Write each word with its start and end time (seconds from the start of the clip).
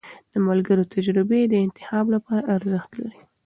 د 0.31 0.33
ملګرو 0.47 0.89
تجربې 0.93 1.41
د 1.47 1.53
انتخاب 1.65 2.05
لپاره 2.15 2.47
ارزښت 2.55 2.91
لري. 3.01 3.21